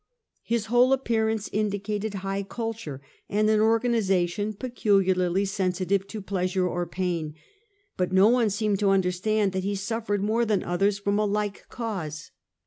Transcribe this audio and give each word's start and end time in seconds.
His 0.41 0.65
whole 0.65 0.93
appearance 0.93 1.47
indicated 1.53 2.15
high 2.25 2.41
culture, 2.41 3.03
and 3.29 3.47
an 3.51 3.59
organization 3.59 4.53
peculiarly 4.53 5.45
sensitive 5.45 6.07
to 6.07 6.23
pleasure 6.23 6.67
or 6.67 6.87
pain; 6.87 7.35
but 7.97 8.11
no 8.11 8.27
one 8.27 8.49
seemed 8.49 8.79
to 8.79 8.89
understand 8.89 9.51
that 9.51 9.63
he 9.63 9.75
suf 9.75 10.07
fered 10.07 10.21
more 10.21 10.43
than 10.43 10.63
others 10.63 10.97
from 10.97 11.19
a 11.19 11.25
like 11.27 11.69
cause. 11.69 12.31